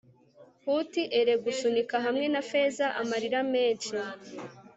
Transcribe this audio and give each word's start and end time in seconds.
huti 0.65 1.01
ere 1.19 1.33
gusunika 1.45 1.95
hamwe 2.05 2.25
na 2.33 2.41
feza 2.49 2.85
amarira 3.01 3.39
menshi 3.53 3.95